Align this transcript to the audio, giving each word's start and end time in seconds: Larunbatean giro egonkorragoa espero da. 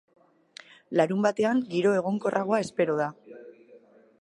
Larunbatean 0.99 1.61
giro 1.75 1.93
egonkorragoa 1.99 2.63
espero 2.67 2.97
da. 3.03 3.11